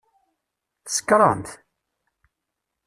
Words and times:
Tsekṛemt? 0.85 1.49